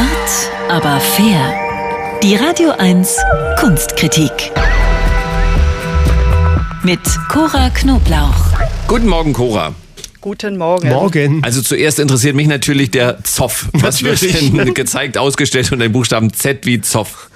Art, 0.00 0.70
aber 0.70 0.98
fair. 0.98 1.52
Die 2.22 2.34
Radio 2.34 2.70
1 2.70 3.18
Kunstkritik. 3.58 4.32
Mit 6.82 7.00
Cora 7.28 7.68
Knoblauch. 7.68 8.34
Guten 8.88 9.06
Morgen, 9.08 9.34
Cora. 9.34 9.74
Guten 10.22 10.56
Morgen. 10.56 10.88
Morgen. 10.88 11.44
Also 11.44 11.60
zuerst 11.60 11.98
interessiert 11.98 12.34
mich 12.34 12.46
natürlich 12.48 12.90
der 12.90 13.22
Zoff. 13.24 13.68
Was 13.74 14.02
wird 14.02 14.22
Natürlich. 14.22 14.52
denn 14.52 14.72
gezeigt, 14.72 15.18
ausgestellt 15.18 15.70
unter 15.70 15.84
dem 15.84 15.92
Buchstaben 15.92 16.32
Z 16.32 16.64
wie 16.64 16.80
Zoff? 16.80 17.28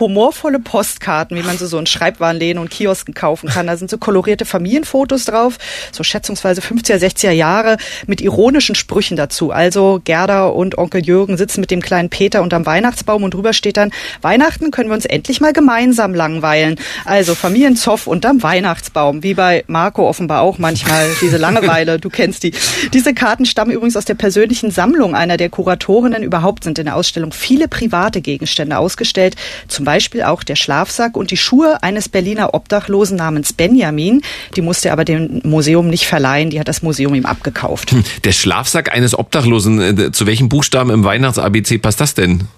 Humorvolle 0.00 0.58
Postkarten, 0.58 1.36
wie 1.36 1.42
man 1.42 1.58
sie 1.58 1.66
so 1.66 1.78
in 1.78 1.86
Schreibwarenläden 1.86 2.60
und 2.60 2.70
Kiosken 2.70 3.14
kaufen 3.14 3.48
kann. 3.48 3.66
Da 3.66 3.76
sind 3.76 3.90
so 3.90 3.98
kolorierte 3.98 4.44
Familienfotos 4.44 5.24
drauf, 5.24 5.58
so 5.92 6.02
schätzungsweise 6.02 6.60
50er, 6.60 6.96
60er 6.96 7.30
Jahre, 7.30 7.76
mit 8.06 8.20
ironischen 8.20 8.74
Sprüchen 8.74 9.16
dazu. 9.16 9.50
Also 9.50 10.00
Gerda 10.04 10.46
und 10.46 10.78
Onkel 10.78 11.04
Jürgen 11.04 11.36
sitzen 11.36 11.60
mit 11.60 11.70
dem 11.70 11.80
kleinen 11.80 12.10
Peter 12.10 12.42
unterm 12.42 12.66
Weihnachtsbaum 12.66 13.22
und 13.22 13.34
drüber 13.34 13.52
steht 13.52 13.76
dann, 13.76 13.92
Weihnachten 14.22 14.70
können 14.70 14.90
wir 14.90 14.94
uns 14.94 15.04
endlich 15.04 15.40
mal 15.40 15.52
gemeinsam 15.52 16.14
langweilen. 16.14 16.76
Also 17.04 17.34
Familienzoff 17.34 18.06
unterm 18.06 18.42
Weihnachtsbaum, 18.42 19.22
wie 19.22 19.34
bei 19.34 19.64
Marco 19.66 20.08
offenbar 20.08 20.42
auch 20.42 20.58
manchmal, 20.58 21.08
diese 21.20 21.36
Langeweile, 21.36 21.98
du 21.98 22.10
kennst 22.10 22.42
die. 22.42 22.52
Diese 22.92 23.14
Karten 23.14 23.46
stammen 23.46 23.70
übrigens 23.70 23.96
aus 23.96 24.04
der 24.04 24.14
persönlichen 24.14 24.70
Sammlung 24.70 25.14
einer 25.14 25.36
der 25.36 25.50
Kuratorinnen. 25.50 26.22
Überhaupt 26.22 26.64
sind 26.64 26.78
in 26.78 26.86
der 26.86 26.96
Ausstellung 26.96 27.32
viele 27.32 27.68
private 27.68 28.20
Gegenstände 28.20 28.78
ausgestellt, 28.78 29.36
zum 29.68 29.83
Beispiel 29.84 30.22
auch 30.22 30.42
der 30.42 30.56
Schlafsack 30.56 31.16
und 31.16 31.30
die 31.30 31.36
Schuhe 31.36 31.82
eines 31.82 32.08
Berliner 32.08 32.54
Obdachlosen 32.54 33.16
namens 33.16 33.52
Benjamin. 33.52 34.22
Die 34.56 34.62
musste 34.62 34.88
er 34.88 34.92
aber 34.92 35.04
dem 35.04 35.40
Museum 35.44 35.88
nicht 35.88 36.06
verleihen, 36.06 36.50
die 36.50 36.60
hat 36.60 36.68
das 36.68 36.82
Museum 36.82 37.14
ihm 37.14 37.26
abgekauft. 37.26 37.94
Der 38.24 38.32
Schlafsack 38.32 38.92
eines 38.92 39.18
Obdachlosen. 39.18 39.98
äh, 39.98 40.12
Zu 40.12 40.26
welchem 40.26 40.48
Buchstaben 40.48 40.90
im 40.90 41.04
Weihnachts-ABC 41.04 41.78
passt 41.78 42.00
das 42.00 42.14
denn? 42.14 42.48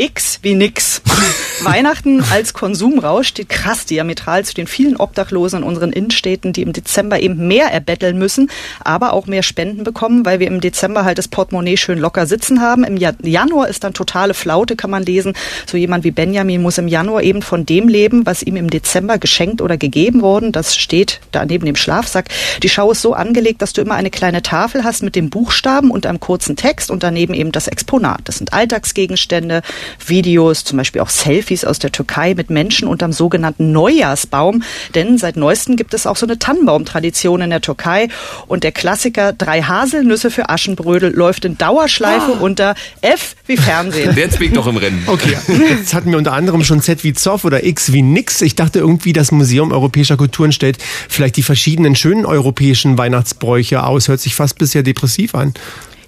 X 0.00 0.38
wie 0.42 0.54
nix. 0.54 1.02
Weihnachten 1.62 2.24
als 2.32 2.54
Konsumrausch 2.54 3.28
steht 3.28 3.50
krass 3.50 3.84
diametral 3.84 4.46
zu 4.46 4.54
den 4.54 4.66
vielen 4.66 4.96
Obdachlosen 4.96 5.58
in 5.60 5.64
unseren 5.68 5.92
Innenstädten, 5.92 6.54
die 6.54 6.62
im 6.62 6.72
Dezember 6.72 7.20
eben 7.20 7.46
mehr 7.48 7.66
erbetteln 7.66 8.18
müssen, 8.18 8.50
aber 8.82 9.12
auch 9.12 9.26
mehr 9.26 9.42
Spenden 9.42 9.84
bekommen, 9.84 10.24
weil 10.24 10.40
wir 10.40 10.46
im 10.46 10.62
Dezember 10.62 11.04
halt 11.04 11.18
das 11.18 11.28
Portemonnaie 11.28 11.76
schön 11.76 11.98
locker 11.98 12.26
sitzen 12.26 12.62
haben. 12.62 12.82
Im 12.84 12.96
Ja- 12.96 13.12
Januar 13.22 13.68
ist 13.68 13.84
dann 13.84 13.92
totale 13.92 14.32
Flaute, 14.32 14.74
kann 14.74 14.90
man 14.90 15.02
lesen. 15.02 15.34
So 15.66 15.76
jemand 15.76 16.04
wie 16.04 16.12
Benjamin 16.12 16.62
muss 16.62 16.78
im 16.78 16.88
Januar 16.88 17.22
eben 17.22 17.42
von 17.42 17.66
dem 17.66 17.86
leben, 17.86 18.24
was 18.24 18.42
ihm 18.42 18.56
im 18.56 18.70
Dezember 18.70 19.18
geschenkt 19.18 19.60
oder 19.60 19.76
gegeben 19.76 20.22
worden. 20.22 20.50
Das 20.50 20.76
steht 20.76 21.20
da 21.30 21.44
neben 21.44 21.66
dem 21.66 21.76
Schlafsack. 21.76 22.30
Die 22.62 22.70
Schau 22.70 22.90
ist 22.92 23.02
so 23.02 23.12
angelegt, 23.12 23.60
dass 23.60 23.74
du 23.74 23.82
immer 23.82 23.96
eine 23.96 24.10
kleine 24.10 24.40
Tafel 24.40 24.82
hast 24.82 25.02
mit 25.02 25.14
dem 25.14 25.28
Buchstaben 25.28 25.90
und 25.90 26.06
einem 26.06 26.20
kurzen 26.20 26.56
Text 26.56 26.90
und 26.90 27.02
daneben 27.02 27.34
eben 27.34 27.52
das 27.52 27.68
Exponat. 27.68 28.22
Das 28.24 28.38
sind 28.38 28.54
Alltagsgegenstände, 28.54 29.60
Videos, 30.04 30.64
zum 30.64 30.78
Beispiel 30.78 31.00
auch 31.00 31.08
Selfies 31.08 31.64
aus 31.64 31.78
der 31.78 31.92
Türkei 31.92 32.34
mit 32.34 32.50
Menschen 32.50 32.88
unterm 32.88 33.12
sogenannten 33.12 33.72
Neujahrsbaum. 33.72 34.62
Denn 34.94 35.18
seit 35.18 35.36
neuestem 35.36 35.76
gibt 35.76 35.94
es 35.94 36.06
auch 36.06 36.16
so 36.16 36.26
eine 36.26 36.38
Tannenbaumtradition 36.38 37.40
in 37.42 37.50
der 37.50 37.60
Türkei. 37.60 38.08
Und 38.46 38.64
der 38.64 38.72
Klassiker 38.72 39.32
Drei 39.32 39.62
Haselnüsse 39.62 40.30
für 40.30 40.48
Aschenbrödel 40.48 41.12
läuft 41.14 41.44
in 41.44 41.56
Dauerschleife 41.58 42.32
unter 42.32 42.74
F 43.00 43.36
wie 43.46 43.56
Fernsehen. 43.56 44.14
Der 44.20 44.30
Zwick 44.30 44.52
noch 44.52 44.66
im 44.66 44.76
Rennen. 44.76 45.02
Okay, 45.06 45.36
jetzt 45.68 45.94
hatten 45.94 46.10
wir 46.10 46.18
unter 46.18 46.32
anderem 46.32 46.64
schon 46.64 46.80
Z 46.80 47.04
wie 47.04 47.12
Zoff 47.12 47.44
oder 47.44 47.64
X 47.64 47.92
wie 47.92 48.02
Nix. 48.02 48.42
Ich 48.42 48.54
dachte 48.54 48.78
irgendwie, 48.78 49.12
das 49.12 49.32
Museum 49.32 49.72
europäischer 49.72 50.16
Kulturen 50.16 50.52
stellt 50.52 50.78
vielleicht 51.08 51.36
die 51.36 51.42
verschiedenen 51.42 51.96
schönen 51.96 52.26
europäischen 52.26 52.98
Weihnachtsbräuche 52.98 53.84
aus. 53.84 54.08
Hört 54.08 54.20
sich 54.20 54.34
fast 54.34 54.58
bisher 54.58 54.82
depressiv 54.82 55.34
an. 55.34 55.54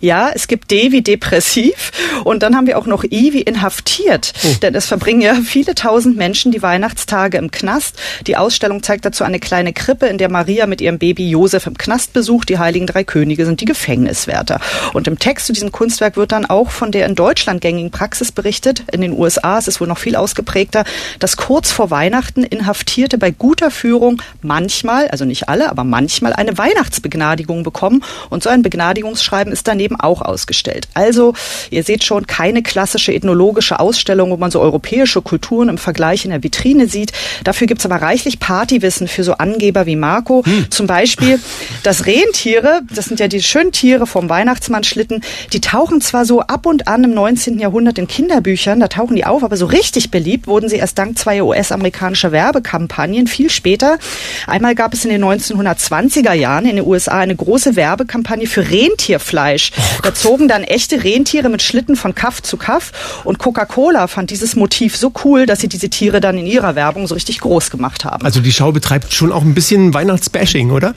Ja, 0.02 0.30
es 0.34 0.48
gibt 0.48 0.72
D 0.72 0.90
wie 0.90 1.00
depressiv 1.00 1.92
und 2.24 2.42
dann 2.42 2.56
haben 2.56 2.66
wir 2.66 2.76
auch 2.76 2.86
noch 2.86 3.04
I 3.04 3.32
wie 3.32 3.42
inhaftiert. 3.42 4.32
Oh. 4.42 4.48
Denn 4.60 4.74
es 4.74 4.86
verbringen 4.86 5.20
ja 5.20 5.34
viele 5.34 5.76
tausend 5.76 6.16
Menschen 6.16 6.50
die 6.50 6.60
Weihnachtstage 6.60 7.38
im 7.38 7.52
Knast. 7.52 8.00
Die 8.26 8.36
Ausstellung 8.36 8.82
zeigt 8.82 9.04
dazu 9.04 9.22
eine 9.22 9.38
kleine 9.38 9.72
Krippe, 9.72 10.06
in 10.06 10.18
der 10.18 10.28
Maria 10.28 10.66
mit 10.66 10.80
ihrem 10.80 10.98
Baby 10.98 11.30
Josef 11.30 11.68
im 11.68 11.78
Knast 11.78 12.14
besucht. 12.14 12.48
Die 12.48 12.58
Heiligen 12.58 12.88
Drei 12.88 13.04
Könige 13.04 13.46
sind 13.46 13.60
die 13.60 13.64
Gefängniswärter. 13.64 14.60
Und 14.92 15.06
im 15.06 15.20
Text 15.20 15.46
zu 15.46 15.52
diesem 15.52 15.70
Kunstwerk 15.70 16.16
wird 16.16 16.32
dann 16.32 16.46
auch 16.46 16.72
von 16.72 16.90
der 16.90 17.06
in 17.06 17.14
Deutschland 17.14 17.60
gängigen 17.60 17.92
Praxis 17.92 18.32
berichtet. 18.32 18.82
In 18.90 19.02
den 19.02 19.12
USA 19.12 19.58
ist 19.58 19.68
es 19.68 19.80
wohl 19.80 19.86
noch 19.86 19.98
viel 19.98 20.16
ausgeprägter, 20.16 20.82
dass 21.20 21.36
kurz 21.36 21.70
vor 21.70 21.92
Weihnachten 21.92 22.42
Inhaftierte 22.42 23.18
bei 23.18 23.30
guter 23.30 23.70
Führung 23.70 24.20
manchmal, 24.40 25.06
also 25.08 25.24
nicht 25.24 25.48
alle, 25.48 25.70
aber 25.70 25.84
manchmal 25.84 26.32
eine 26.32 26.58
Weihnachtsbegnadigung 26.58 27.62
bekommen. 27.62 28.02
Und 28.30 28.42
so 28.42 28.50
ein 28.50 28.62
Begnadigungsschreiben 28.62 29.52
ist 29.52 29.68
daneben 29.68 29.91
auch 29.98 30.22
ausgestellt. 30.22 30.88
Also, 30.94 31.34
ihr 31.70 31.82
seht 31.82 32.04
schon, 32.04 32.26
keine 32.26 32.62
klassische 32.62 33.12
ethnologische 33.12 33.80
Ausstellung, 33.80 34.30
wo 34.30 34.36
man 34.36 34.50
so 34.50 34.60
europäische 34.60 35.22
Kulturen 35.22 35.68
im 35.68 35.78
Vergleich 35.78 36.24
in 36.24 36.30
der 36.30 36.42
Vitrine 36.42 36.88
sieht. 36.88 37.12
Dafür 37.44 37.66
gibt's 37.66 37.86
aber 37.86 37.96
reichlich 37.96 38.40
Partywissen 38.40 39.08
für 39.08 39.24
so 39.24 39.34
Angeber 39.34 39.86
wie 39.86 39.96
Marco. 39.96 40.44
Zum 40.70 40.86
Beispiel, 40.86 41.38
dass 41.82 42.06
Rentiere, 42.06 42.82
das 42.94 43.06
sind 43.06 43.20
ja 43.20 43.28
die 43.28 43.42
schönen 43.42 43.72
Tiere 43.72 44.06
vom 44.06 44.28
Weihnachtsmannschlitten, 44.28 45.22
die 45.52 45.60
tauchen 45.60 46.00
zwar 46.00 46.24
so 46.24 46.40
ab 46.40 46.66
und 46.66 46.88
an 46.88 47.04
im 47.04 47.14
19. 47.14 47.58
Jahrhundert 47.58 47.98
in 47.98 48.06
Kinderbüchern, 48.06 48.80
da 48.80 48.88
tauchen 48.88 49.16
die 49.16 49.24
auf, 49.24 49.42
aber 49.42 49.56
so 49.56 49.66
richtig 49.66 50.10
beliebt 50.10 50.46
wurden 50.46 50.68
sie 50.68 50.76
erst 50.76 50.98
dank 50.98 51.18
zweier 51.18 51.44
US-amerikanischer 51.46 52.32
Werbekampagnen 52.32 53.26
viel 53.26 53.50
später. 53.50 53.98
Einmal 54.46 54.74
gab 54.74 54.94
es 54.94 55.04
in 55.04 55.10
den 55.10 55.24
1920er 55.24 56.32
Jahren 56.32 56.66
in 56.66 56.76
den 56.76 56.86
USA 56.86 57.18
eine 57.18 57.36
große 57.36 57.76
Werbekampagne 57.76 58.46
für 58.46 58.70
Rentierfleisch. 58.70 59.72
Da 60.02 60.14
zogen 60.14 60.48
dann 60.48 60.64
echte 60.64 61.04
Rentiere 61.04 61.48
mit 61.48 61.62
Schlitten 61.62 61.96
von 61.96 62.14
Kaff 62.14 62.42
zu 62.42 62.56
Kaff 62.56 63.22
und 63.24 63.38
Coca-Cola 63.38 64.06
fand 64.06 64.30
dieses 64.30 64.56
Motiv 64.56 64.96
so 64.96 65.12
cool, 65.24 65.46
dass 65.46 65.60
sie 65.60 65.68
diese 65.68 65.88
Tiere 65.90 66.20
dann 66.20 66.38
in 66.38 66.46
ihrer 66.46 66.74
Werbung 66.74 67.06
so 67.06 67.14
richtig 67.14 67.40
groß 67.40 67.70
gemacht 67.70 68.04
haben. 68.04 68.24
Also 68.24 68.40
die 68.40 68.52
Schau 68.52 68.72
betreibt 68.72 69.12
schon 69.12 69.32
auch 69.32 69.42
ein 69.42 69.54
bisschen 69.54 69.94
Weihnachtsbashing, 69.94 70.70
oder? 70.70 70.94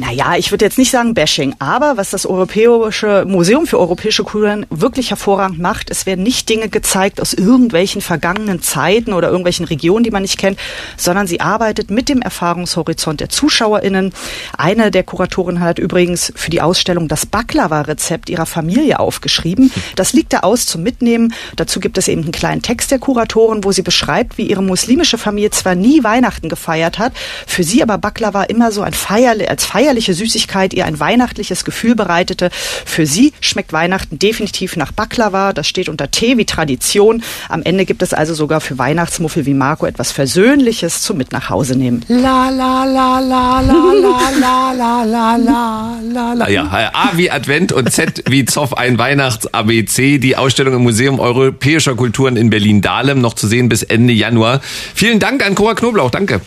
Naja, 0.00 0.36
ich 0.36 0.52
würde 0.52 0.64
jetzt 0.64 0.78
nicht 0.78 0.92
sagen 0.92 1.14
Bashing, 1.14 1.56
aber 1.58 1.96
was 1.96 2.10
das 2.10 2.24
Europäische 2.24 3.24
Museum 3.26 3.66
für 3.66 3.80
europäische 3.80 4.22
Kulturen 4.22 4.64
wirklich 4.70 5.10
hervorragend 5.10 5.58
macht, 5.58 5.90
es 5.90 6.06
werden 6.06 6.22
nicht 6.22 6.48
Dinge 6.48 6.68
gezeigt 6.68 7.20
aus 7.20 7.32
irgendwelchen 7.32 8.00
vergangenen 8.00 8.62
Zeiten 8.62 9.12
oder 9.12 9.28
irgendwelchen 9.28 9.66
Regionen, 9.66 10.04
die 10.04 10.12
man 10.12 10.22
nicht 10.22 10.38
kennt, 10.38 10.58
sondern 10.96 11.26
sie 11.26 11.40
arbeitet 11.40 11.90
mit 11.90 12.08
dem 12.08 12.22
Erfahrungshorizont 12.22 13.20
der 13.20 13.28
ZuschauerInnen. 13.28 14.12
Eine 14.56 14.92
der 14.92 15.02
Kuratorinnen 15.02 15.60
hat 15.60 15.80
übrigens 15.80 16.32
für 16.36 16.50
die 16.50 16.62
Ausstellung 16.62 17.08
das 17.08 17.26
Baklava-Rezept 17.26 18.30
ihrer 18.30 18.46
Familie 18.46 19.00
aufgeschrieben. 19.00 19.72
Das 19.96 20.12
liegt 20.12 20.32
da 20.32 20.40
aus 20.40 20.66
zum 20.66 20.84
Mitnehmen. 20.84 21.34
Dazu 21.56 21.80
gibt 21.80 21.98
es 21.98 22.06
eben 22.06 22.22
einen 22.22 22.32
kleinen 22.32 22.62
Text 22.62 22.92
der 22.92 23.00
Kuratorin, 23.00 23.64
wo 23.64 23.72
sie 23.72 23.82
beschreibt, 23.82 24.38
wie 24.38 24.48
ihre 24.48 24.62
muslimische 24.62 25.18
Familie 25.18 25.50
zwar 25.50 25.74
nie 25.74 26.04
Weihnachten 26.04 26.48
gefeiert 26.48 27.00
hat, 27.00 27.12
für 27.48 27.64
sie 27.64 27.82
aber 27.82 27.98
Baklava 27.98 28.44
immer 28.44 28.70
so 28.70 28.82
ein 28.82 28.92
feierli 28.92 29.46
als 29.46 29.64
feierliche 29.78 30.12
Süßigkeit 30.12 30.74
ihr 30.74 30.86
ein 30.86 30.98
weihnachtliches 30.98 31.64
Gefühl 31.64 31.94
bereitete. 31.94 32.50
Für 32.84 33.06
sie 33.06 33.32
schmeckt 33.40 33.72
Weihnachten 33.72 34.18
definitiv 34.18 34.74
nach 34.74 34.90
Baklava. 34.90 35.52
Das 35.52 35.68
steht 35.68 35.88
unter 35.88 36.10
T 36.10 36.36
wie 36.36 36.44
Tradition. 36.44 37.22
Am 37.48 37.62
Ende 37.62 37.84
gibt 37.84 38.02
es 38.02 38.12
also 38.12 38.34
sogar 38.34 38.60
für 38.60 38.76
Weihnachtsmuffel 38.76 39.46
wie 39.46 39.54
Marco 39.54 39.86
etwas 39.86 40.10
Versöhnliches 40.10 41.02
zum 41.02 41.16
mit 41.16 41.30
nach 41.30 41.48
Hause 41.48 41.76
nehmen. 41.76 42.04
La 42.08 42.48
la 42.48 42.84
la 42.84 43.20
la 43.20 43.60
la 43.60 43.92
la 43.92 44.72
la 44.72 45.04
la 45.04 45.36
la 45.36 45.98
la 46.02 46.32
la. 46.32 46.44
Ah 46.44 46.48
ja, 46.48 46.90
A 46.92 47.10
wie 47.14 47.30
Advent 47.30 47.72
und 47.72 47.92
Z 47.92 48.24
wie 48.28 48.44
Zoff, 48.46 48.76
ein 48.76 48.98
Weihnachts-ABC. 48.98 50.18
Die 50.18 50.34
Ausstellung 50.34 50.74
im 50.74 50.82
Museum 50.82 51.20
Europäischer 51.20 51.94
Kulturen 51.94 52.36
in 52.36 52.50
Berlin-Dahlem 52.50 53.20
noch 53.20 53.34
zu 53.34 53.46
sehen 53.46 53.68
bis 53.68 53.84
Ende 53.84 54.12
Januar. 54.12 54.60
Vielen 54.94 55.20
Dank 55.20 55.46
an 55.46 55.54
Cora 55.54 55.74
Knoblauch. 55.74 56.10
Danke. 56.10 56.40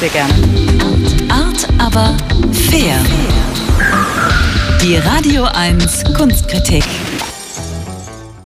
Sehr 0.00 0.08
gerne. 0.10 0.34
Art, 1.28 1.66
aber 1.78 2.16
fair. 2.52 2.98
Die 4.82 4.96
Radio 4.96 5.44
1 5.44 6.04
Kunstkritik. 6.14 6.84